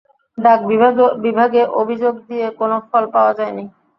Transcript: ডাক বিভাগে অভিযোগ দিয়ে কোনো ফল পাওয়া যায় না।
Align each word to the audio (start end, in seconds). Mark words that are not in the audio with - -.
ডাক 0.37 0.59
বিভাগে 1.23 1.61
অভিযোগ 1.81 2.13
দিয়ে 2.27 2.47
কোনো 2.59 2.75
ফল 2.89 3.03
পাওয়া 3.13 3.33
যায় 3.39 3.53
না। 3.57 3.63